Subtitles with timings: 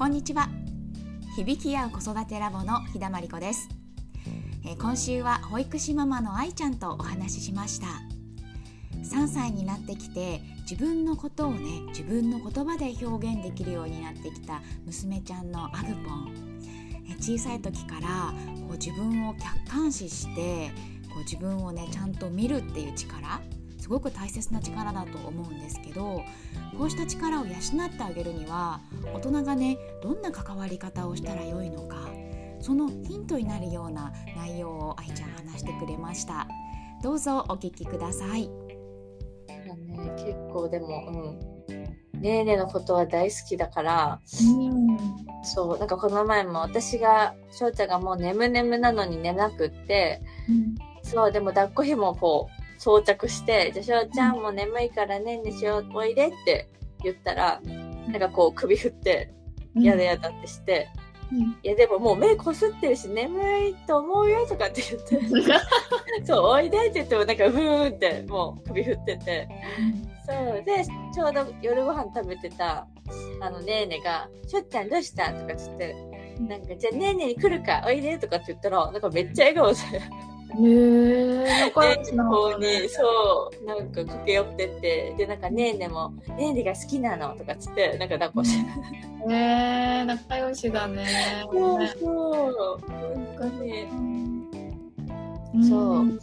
[0.00, 0.48] こんにちは。
[1.36, 3.68] 響き合う子育てラボの日田真理子です。
[4.64, 7.86] え今週は保育士ママの愛ちゃんとお話ししました。
[9.04, 16.60] 3歳になってきて自分のことをね自分の言葉で表現できるようになってきた娘ちゃんのアグポン。
[17.20, 18.32] 小さい時から
[18.66, 20.70] こう自分を客観視して
[21.10, 23.38] こう自分をねちゃんと見るっていう力。
[23.90, 26.22] ごく大切な力だと思うんですけど
[26.78, 28.80] こうした力を養ってあげるには
[29.12, 32.08] 大人がねどんな関わり方をしたらよいのか
[32.60, 36.46] そのヒントになるような内容を愛ちゃん話してくれました。
[37.02, 38.50] どうぞお聞きください、ね、
[40.18, 42.20] 結構でもうん。
[42.20, 44.98] ねえねえのことは大好きだから、うん、
[45.42, 56.70] そうなんかこの前も私が翔ちゃんがもう眠眠なのに寝なくって、うん、そうでも抱っこひもこう装着して、じゃあ、しょうちゃんも眠いからねんねしよう、おいでって
[57.04, 57.60] 言ったら、
[58.08, 59.34] なんかこう首振って、
[59.74, 60.88] やだやだってして、
[61.30, 65.54] うん、いやでももう目こすってるし眠いと思うよとかって言って。
[66.26, 69.48] そうおいでって言ってもなんかふーんってもう首振ってて、
[70.26, 72.86] そうでちょうど夜ご飯食べてた
[73.40, 75.94] あのねーねが「しょっちゃんどうした?」とかつって
[76.40, 77.84] なんか「じゃあねーねに来るか？
[77.86, 79.76] おいで」とかって言ったらなんかめっちゃ笑顔で
[80.58, 81.72] へえ、
[82.16, 89.32] 仲に、そう、なんか駆け寄ってって、で、なんか、ねえねも、ねえねが好きなのとかつって、なんか抱っこして。
[89.32, 89.34] へ
[90.00, 91.44] え、仲良しだね。
[91.52, 92.90] そうそう。
[92.90, 93.88] なんかね。
[95.68, 96.18] そう。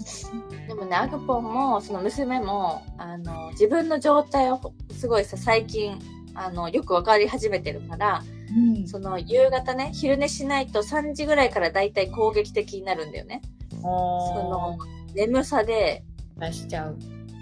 [0.67, 4.59] でもね、アグポンも、その娘も、あの、自分の状態を
[4.91, 5.99] すごいさ、最近、
[6.33, 8.23] あの、よく分かり始めてるから、
[8.55, 13.41] うん、その夕方ね、昼寝しないと3時ぐらいからだいたい攻撃的になるんだよね。
[13.87, 14.77] その
[15.13, 16.03] 眠さで
[16.37, 16.97] 出しちゃう。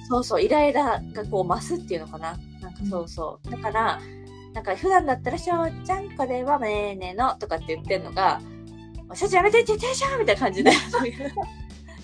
[0.07, 2.37] そうそうイライラがこう増すっていうのかな。
[2.61, 3.99] なんかそうそう、だから
[4.53, 8.39] なんか普段だったら「しょうちゃんこれはねーねの」とかって言ってんのが
[9.14, 10.71] 「しょうちゃんやめてって言ってんじゃん!」みたいな感じで。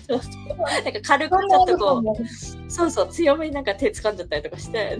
[0.08, 0.56] そうそう。
[0.58, 4.98] なんか軽くちょっとこうそうそう強めになんか手掴んじゃったりとかして。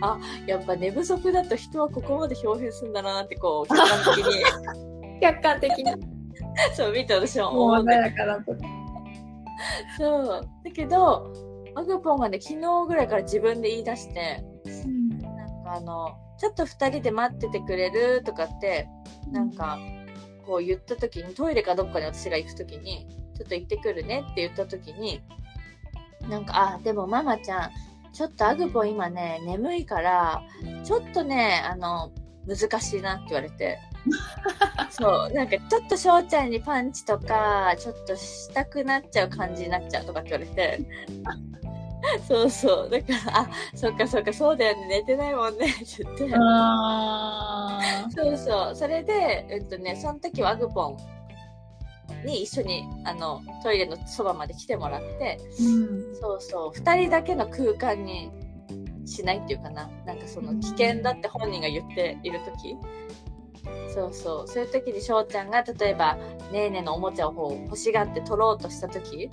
[0.00, 5.20] あやっぱ寝不足だと人はここまで表現するんだなってこう客観的に。
[5.20, 6.17] 客観的に
[6.74, 7.92] そう、見て私は思って。
[9.96, 10.48] そう。
[10.64, 11.32] だけど、
[11.74, 18.88] マグポンがね、昨日ぐらいから自分で言い出して、うん、なんかあの、ちょっと2人で待っててくれるとかって、
[19.32, 19.78] なんか、
[20.46, 25.20] こう言った時に、トイレかどっかに私が行く時に、ちょっと行ってくるねって言った時に、
[26.28, 27.70] なんか、あ、でもママちゃん、
[28.12, 30.42] ちょっとアグポン今ね、眠いから、
[30.84, 32.10] ちょっとね、あの、
[32.46, 33.78] 難しいなって言われて、
[34.90, 40.80] そうなんかちょっと翔ちゃんにパンチとかちょっとしたくなっちゃう感じになっちゃうとかって言われて。
[42.26, 42.90] そうそう。
[42.90, 46.30] だからあそっかそっかそうだよね寝てないもんねって言って。
[48.14, 48.76] そうそう。
[48.76, 50.96] それでえっとねその時はアグポン
[52.24, 56.78] に一緒にあのトイレのそばまで来てもらって、うん、そうそう。
[56.78, 58.30] 2人だけの空間に
[59.04, 59.90] しないっていうかな。
[60.06, 62.76] なんかその危険だって本人が言っている時
[63.92, 64.48] そうそう。
[64.48, 66.16] そういう時に翔ちゃんが例えば
[66.52, 69.30] ねーねーのおもちゃを欲しがって取ろうとした時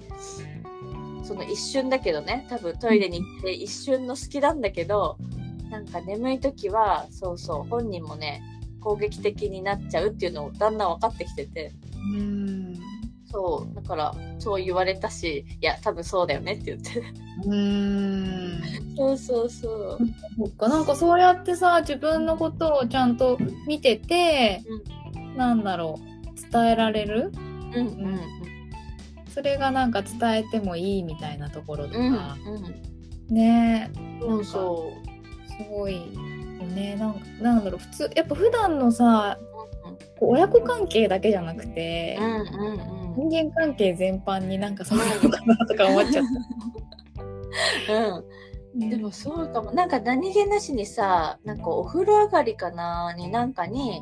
[1.24, 5.18] その一瞬だけどね多分トイレに行って一瞬の隙なんだけど
[5.70, 8.42] なんか眠い時はそうそう本人もね
[8.80, 11.72] 攻撃的になっちゃうっていうのをだんだん分かってきてて。
[12.18, 12.76] うん
[13.36, 17.04] そうだからそう言われたしいや多分そうだよねって言って。
[17.46, 18.62] うん。
[18.96, 20.00] そうそうそう。
[20.38, 23.38] そっかなんかそうやってさ自分のことをちゃんと
[23.68, 24.64] 見てて、
[25.18, 27.34] うん、なんだろう伝えられる、
[27.76, 28.20] うんうん、
[29.34, 32.12] それがなんか伝えてもいいみたいなところとか、うんう
[33.34, 33.92] ん、ね。
[34.22, 34.56] なんかす
[35.70, 36.04] ごいよ
[36.68, 36.96] ね。
[36.96, 39.38] なんかなんだろう普通やっぱ普段のさ
[40.22, 46.26] 親子関係だけじゃなくて、うんうんうん、人間関係全般になんかそうなのかなとか思っちゃっ
[47.88, 47.94] た。
[47.94, 48.26] うん
[48.78, 49.72] でもそうかも。
[49.72, 54.02] なんか何気なしにさ、なんかお風呂上がりかなになんかに、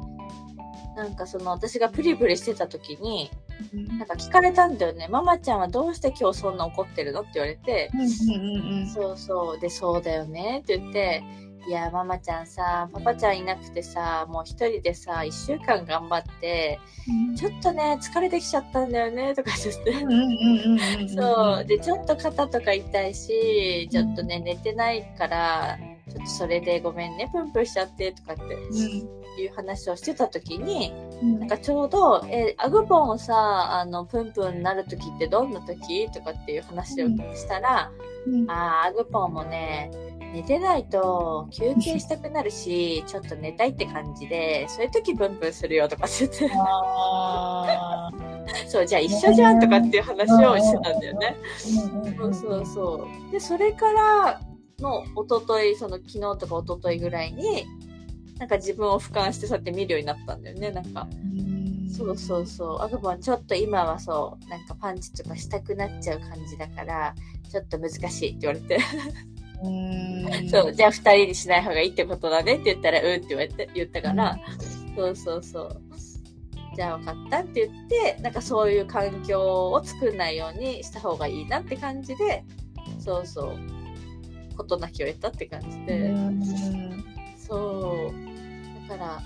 [0.95, 3.29] なんかその私がプリプリしてた時に、
[3.99, 5.07] なんか聞かれたんだよね。
[5.09, 7.91] ママちゃんはどうして今日そんな怒ってるのって言われて、
[8.93, 9.59] そうそう。
[9.59, 11.23] で、そうだよねって言って、
[11.65, 16.77] いや、ママちゃんさ、パパちゃんいなくてさ、もう一人でさ、一週間頑張って、
[17.37, 21.15] ちょっとね、疲れてきちゃったんだよね、とか言って。
[21.15, 21.65] そう。
[21.65, 25.77] で、ちょっと肩とか痛いし、ちょっとね、寝てないから、
[26.09, 28.43] ちょっとそれでごめんね、プンプンしちゃって、とかって、
[29.41, 30.93] いう話をしてた時に、
[31.39, 36.07] なんかちょうど、え、アグポンをさ、あの、プンプンになる時ってどんな時？
[36.11, 37.89] とかっていう話をしたら、
[38.47, 39.89] ああ、アグポンもね、
[40.33, 46.49] 寝てないと休憩したくなるし、 ちょっと寝たいって感じで、そういう時プンプンするよとかって言って。
[48.67, 51.37] そう、じゃあ一緒じゃんとかっていう話をしてたんだよね。
[52.17, 53.31] そうそうそう。
[53.31, 54.41] で、それから
[54.79, 57.67] の一昨日その昨日とか一昨日ぐらいに、
[58.39, 61.07] なんか自分を俯瞰してそうやって見るようになったんだよね、なんか。
[61.95, 62.81] そうそうそう。
[62.81, 67.13] あともちょっと今はそう、なんかパンチとかしたくなっちゃう感じだから、
[67.51, 68.79] ちょっと難しいって言われて。
[70.49, 74.37] そう、じゃあ二人にしない方がいいってことだねって言ったら、うんって言われて、言ったから、
[74.95, 75.81] そうそうそう。
[76.75, 82.43] じゃあ分かったって言って、なんかそういう環境を作んないようにした方がいいなって感じで、
[82.99, 83.59] そうそう、
[84.57, 86.13] 事なきを得たって感じで。
[87.37, 88.89] そう。
[88.89, 89.21] だから、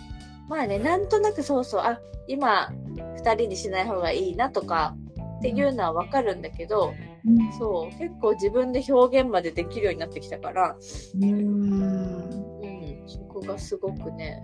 [0.49, 2.69] まあね、なんとなくそうそう、あ、今、
[3.15, 4.95] 二人にしない方がいいなとか
[5.39, 7.16] っていうのはわかるんだけど、うん、
[7.57, 7.99] そう。
[7.99, 10.75] 結構自分で表現までできるようになってきたから。
[11.21, 14.41] うん、そこがすごくね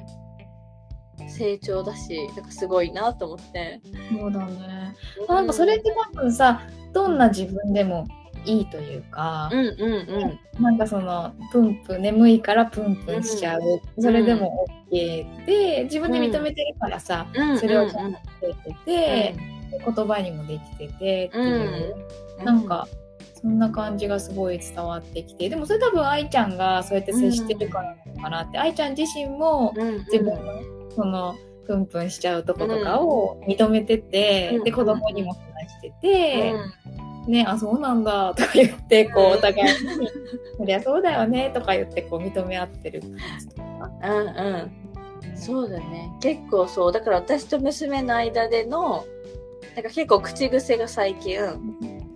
[1.27, 3.81] 成長だしなんかすごいなと思って。
[4.17, 4.95] そうだね、
[5.27, 6.61] うん、なんかそれって多分さ
[6.93, 8.07] どんな自分でも
[8.45, 9.71] いいというか、うんうん
[10.57, 13.61] うん、なんかそのプンプン眠いからプンプンしちゃう、
[13.95, 18.19] うん、それでも OK で自分で認めてるからさ、うん、それをちゃんと
[18.65, 19.35] てて、
[19.71, 22.87] 言葉にもできててっていう、うん、なんか
[23.41, 25.49] そんな感じがすごい伝わってきて。
[25.49, 29.73] でもそれ多分愛ちゃんがそうやって接してるからなのかなって、愛ちゃん自身も
[30.11, 30.39] 自分の
[30.95, 31.35] その
[31.67, 36.53] プンプンしちゃうとことかを認めてて、で子供にも話してて。
[37.27, 40.09] ね、あそうなんだとか言ってこうお互いに
[40.59, 43.91] 「そりゃそうだよね」とか言ってこう認め合ってる感じとか。
[44.03, 45.37] うんうん。
[45.37, 46.11] そうだね。
[46.19, 46.91] 結構そう。
[46.91, 49.05] だから私と娘の間での
[49.73, 51.39] なんか結構口癖が最近、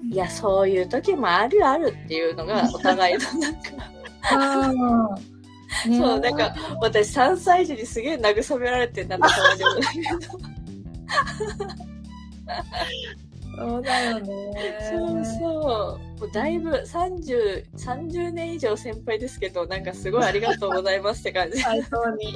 [0.09, 5.19] いや、そういう時もあるあるっていうのがお互いのなんか
[5.85, 10.57] そう、なんか私3歳児にすげえ慰められてんなって感じもだけど。
[13.57, 14.53] そうだよね。
[14.91, 16.19] そうそう。
[16.19, 21.59] もうだいぶ30、30年以上先輩ですけど、なんかすごいありがとうございますって感じ。
[21.59, 22.35] 最高に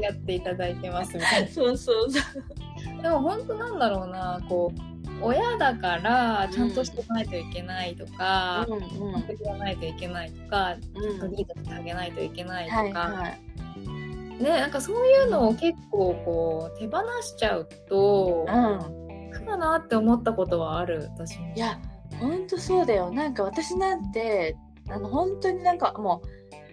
[0.00, 1.48] やっていただいてますみたいな。
[1.48, 3.02] そうそうそう。
[3.02, 13.36] でも本当なんだろうなこう親だからちゃんとしてないといけないとか、うん、完璧ないといけないとか、ちょっとリードしてあげないといけないとか、はいは
[14.38, 21.78] い、ねなんかそういうのを結構こう手放しちゃうと、うん、かなって思ったことはある私いや
[22.20, 23.10] 本当そうだよ。
[23.10, 24.56] なんか私なんて
[24.88, 26.22] あの本当になんかも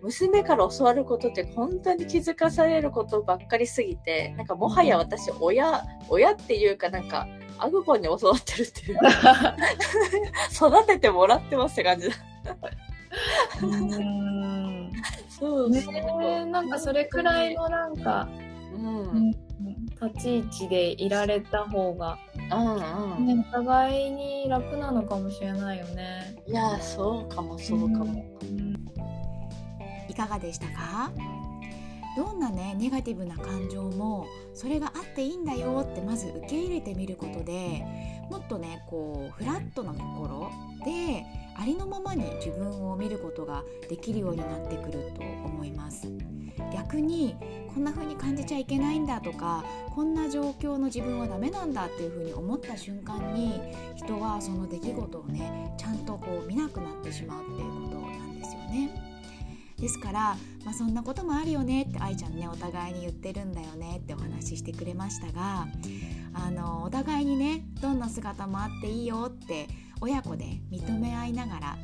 [0.02, 7.28] う娘から教わることって本当に気づかされることばっかりすぎてなんかもはや私親親っていうかなんか
[7.60, 8.98] アグポンに教わってるっていう。
[10.52, 12.16] 育ててもらってますって感じだ。
[13.63, 14.92] うん。
[15.30, 18.30] そうねなんかそれくらいのなんか、
[18.74, 22.18] うん、立ち位置でいられた方が、
[22.52, 23.18] うん。
[23.18, 28.75] うん、ね、お互いに楽なのかもしれないよねいやそうかもそうかも、うん。
[30.08, 31.12] いかがでしたか
[32.16, 37.84] どんなねネガティブな感情もそれがあっていいんだよってまず受け入れてみることで
[38.30, 40.50] もっとねこうフラットな心
[40.86, 41.26] で
[41.58, 46.08] ありのままに自分を見ることができるようになってくると思います
[46.74, 47.36] 逆に
[47.74, 49.63] こんな風に感じちゃいけないんだとか
[49.94, 53.60] こんな状況の自分はダメなんだっていう風に思った瞬間に
[53.96, 58.14] 人はその出来事をねちゃんとこう見なくなってしまうっていうこと。
[59.86, 60.20] ですから、
[60.63, 65.68] まあ、そんなこともあるよねって愛ちゃんねお互いに言ってるんだよねってお話ししてくれましたが
[66.34, 69.68] あのお互いにねどんな姿もあっていいよって
[70.01, 71.77] 親子で認め合いながら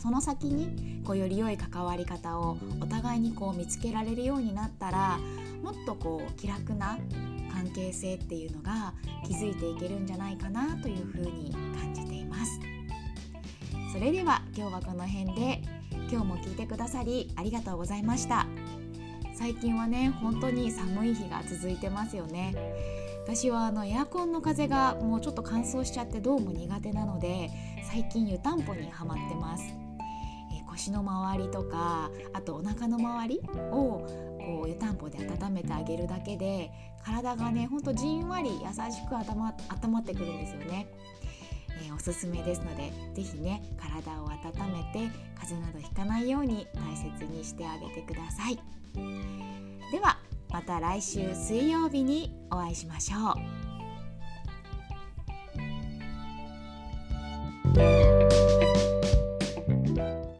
[0.00, 5.18] その先にこうより良い関わり方をお互いにこう見つけられるようになったら
[5.62, 6.96] もっとこう気楽な
[7.52, 8.94] 関係性っていうのが
[9.28, 12.58] 築いていけるんじゃないかなというふうに感じています。
[13.92, 15.62] それでは今日はこの辺で
[16.10, 18.46] 今日も聞いてくださりありがとうございました。
[19.34, 22.54] 最近はね本当に寒い日が続いてますよね。
[23.24, 27.50] 私はあのエアコンの風がもうちょっと乾燥しちゃってどうも苦手なので
[27.90, 33.40] 最近湯たんぽにはまってます、え腰の周りとかあとお腹の周り
[33.72, 34.06] を
[34.46, 36.70] こう湯たんぽで温めてあげるだけで
[37.04, 40.86] 体がねほんとじんわり優しく温まってくるんですよね、
[41.96, 44.32] おすすめですので是非ね体を温
[44.72, 48.58] めて風邪などひかないように大切にしてあげてください。
[49.90, 50.18] では
[50.50, 53.55] また来週水曜日にお会いしましょう。